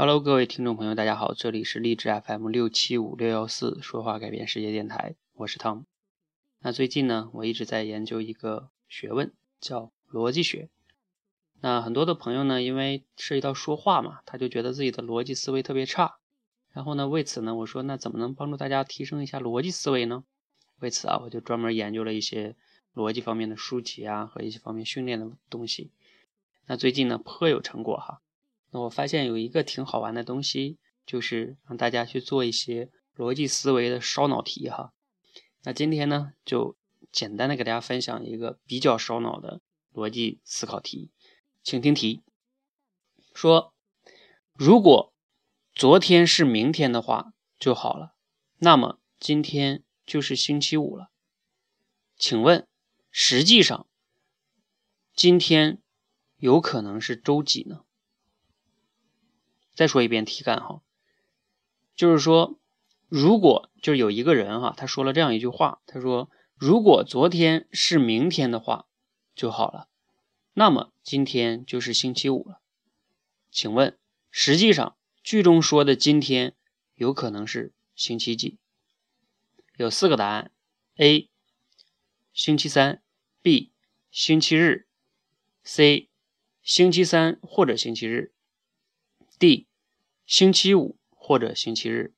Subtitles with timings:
[0.00, 5.86] Hello，各位听众朋友，大家好，这里是励志 FM 六七五六幺四说话改变世界电台，我是 Tom。
[6.60, 10.70] 那最近呢，我一直在研究一个学问，叫逻辑学。
[11.60, 16.18] 那很多的朋友呢，因为涉及到说话嘛，他就觉得自己的逻辑思维特别差。
[16.72, 20.22] 然后呢，为此呢，我说那怎么能帮助大家提升一下逻辑思维呢？
[20.78, 22.54] 为此啊，我就专门研究了一些
[22.94, 25.90] 逻辑方面的书籍啊和一些方面训练的东西。
[26.66, 28.20] 那最近呢，颇有成果哈。
[28.70, 34.92] 那我发现有一个挺好玩的东西，就是让大家去做一些逻辑思维的烧脑题哈。
[35.62, 36.76] 那今天呢，就
[37.10, 39.60] 简单的给大家分享一个比较烧脑的
[39.92, 41.10] 逻辑思考题，
[41.62, 42.22] 请听题：
[43.34, 43.74] 说
[44.52, 45.14] 如果
[45.74, 48.14] 昨天是明天的话就好了，
[48.58, 51.10] 那么今天就是星期五了。
[52.16, 52.66] 请问，
[53.10, 53.86] 实际上
[55.14, 55.80] 今天
[56.36, 57.84] 有可能是周几呢？
[59.78, 60.82] 再说一遍题干哈，
[61.94, 62.58] 就是说，
[63.06, 68.86] 如果就是有一个人哈，他说了这样一句话，他说：“如果昨天是明天的话
[69.36, 69.86] 就好了，
[70.52, 72.60] 那么今天就是星期五了。”
[73.52, 73.96] 请问，
[74.32, 76.56] 实际上句中说的今天
[76.96, 78.58] 有可能是星期几？
[79.76, 80.50] 有四个答案
[80.96, 81.30] ：A.
[82.32, 83.00] 星期三
[83.44, 83.70] ；B.
[84.10, 84.88] 星期日
[85.64, 86.08] ；C.
[86.64, 88.32] 星期三或者星期日
[89.38, 89.66] ；D.
[90.26, 92.14] 星期五或者星期日。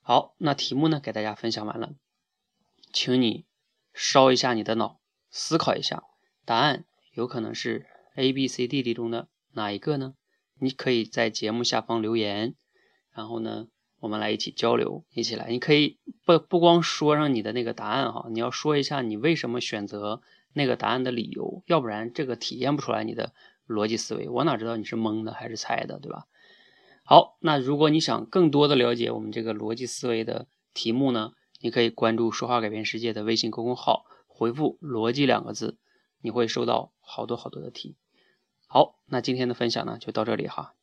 [0.00, 1.00] 好，那题目呢？
[1.00, 1.94] 给大家分享完了，
[2.92, 3.46] 请你
[3.92, 6.04] 烧一下你的脑，思考一下，
[6.44, 10.14] 答案有可能是 A、B、C、D、D 中的哪一个呢？
[10.58, 12.54] 你可以在节目下方留言，
[13.12, 13.68] 然后呢，
[13.98, 15.48] 我们来一起交流，一起来。
[15.48, 20.20] 你可以不不光说上你的那个答案哈，你要说一下你为什么选择
[20.52, 23.34] 那个答案的理由，要不然这个体现不出来你的
[23.66, 24.28] 逻辑思维。
[24.28, 26.26] 我哪知道你是蒙的还是猜的，对吧？
[27.04, 35.76] 好，那如果你想更多的了解我们这个逻辑思维的题目呢，你可以关注“说话改变世界”的微信公众号，回复“逻辑”两个字，
[36.22, 37.96] 你会收到好多好多的题。
[38.66, 40.74] 好，那今天的分享呢就到这里哈，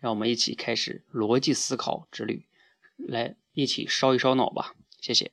[0.00, 2.46] 让我们一起开始逻辑思考之旅，
[2.96, 5.30] 来一起烧一烧脑吧，谢谢。